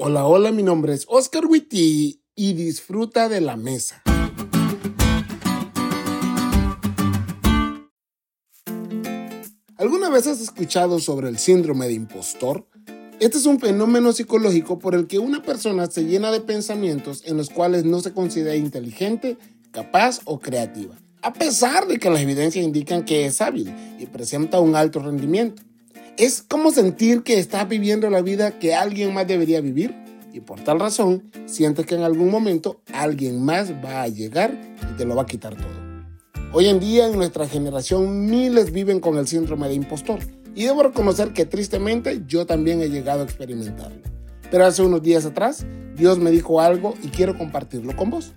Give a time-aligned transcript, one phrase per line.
[0.00, 4.00] Hola, hola, mi nombre es Oscar Witty y disfruta de la mesa.
[9.76, 12.68] ¿Alguna vez has escuchado sobre el síndrome de impostor?
[13.18, 17.36] Este es un fenómeno psicológico por el que una persona se llena de pensamientos en
[17.36, 19.36] los cuales no se considera inteligente,
[19.72, 24.60] capaz o creativa, a pesar de que las evidencias indican que es hábil y presenta
[24.60, 25.60] un alto rendimiento.
[26.18, 29.94] Es como sentir que estás viviendo la vida que alguien más debería vivir
[30.32, 34.52] y por tal razón sientes que en algún momento alguien más va a llegar
[34.82, 35.68] y te lo va a quitar todo.
[36.52, 40.18] Hoy en día en nuestra generación miles viven con el síndrome de impostor
[40.56, 44.02] y debo reconocer que tristemente yo también he llegado a experimentarlo.
[44.50, 45.64] Pero hace unos días atrás
[45.94, 48.32] Dios me dijo algo y quiero compartirlo con vos.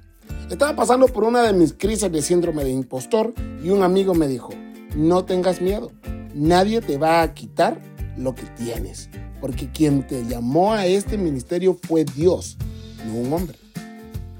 [0.51, 4.27] Estaba pasando por una de mis crisis de síndrome de impostor y un amigo me
[4.27, 4.51] dijo,
[4.95, 5.91] no tengas miedo,
[6.33, 7.79] nadie te va a quitar
[8.17, 9.09] lo que tienes,
[9.39, 12.57] porque quien te llamó a este ministerio fue Dios,
[13.05, 13.57] no un hombre.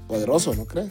[0.06, 0.90] Poderoso, ¿no crees?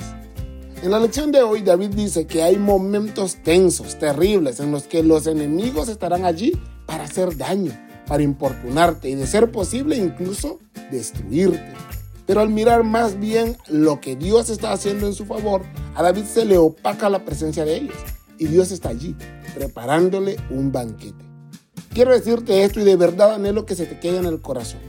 [0.81, 5.03] En la lección de hoy, David dice que hay momentos tensos, terribles, en los que
[5.03, 7.71] los enemigos estarán allí para hacer daño,
[8.07, 11.73] para importunarte y de ser posible incluso destruirte.
[12.25, 15.61] Pero al mirar más bien lo que Dios está haciendo en su favor,
[15.95, 17.97] a David se le opaca la presencia de ellos.
[18.41, 19.15] Y Dios está allí,
[19.53, 21.23] preparándole un banquete.
[21.93, 24.79] Quiero decirte esto y de verdad anhelo que se te quede en el corazón.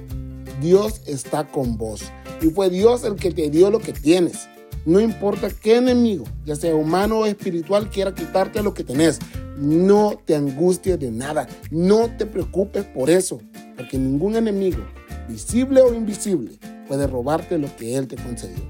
[0.62, 2.00] Dios está con vos
[2.41, 4.48] y fue Dios el que te dio lo que tienes.
[4.86, 9.19] No importa qué enemigo, ya sea humano o espiritual, quiera quitarte lo que tenés.
[9.59, 11.47] No te angusties de nada.
[11.70, 13.39] No te preocupes por eso.
[13.77, 14.83] Porque ningún enemigo,
[15.28, 18.64] visible o invisible, puede robarte lo que Él te concedió.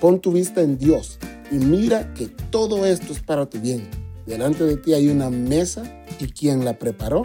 [0.00, 1.20] Pon tu vista en Dios
[1.52, 4.05] y mira que todo esto es para tu bien.
[4.26, 5.84] Delante de ti hay una mesa
[6.18, 7.22] y quien la preparó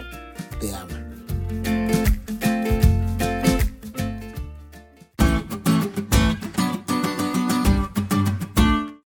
[0.59, 0.99] te ama.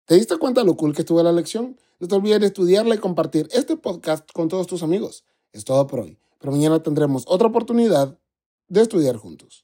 [0.07, 1.79] ¿Te diste cuenta lo cool que estuvo la lección?
[2.01, 5.25] No te olvides de estudiarla y compartir este podcast con todos tus amigos.
[5.53, 8.19] Es todo por hoy, pero mañana tendremos otra oportunidad
[8.67, 9.63] de estudiar juntos.